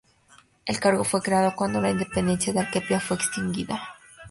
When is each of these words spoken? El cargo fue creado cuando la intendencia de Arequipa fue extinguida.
El 0.65 0.79
cargo 0.79 1.03
fue 1.03 1.21
creado 1.21 1.53
cuando 1.55 1.79
la 1.79 1.91
intendencia 1.91 2.51
de 2.51 2.61
Arequipa 2.61 2.99
fue 2.99 3.17
extinguida. 3.17 3.79